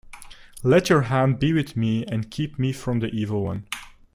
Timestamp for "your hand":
0.89-1.37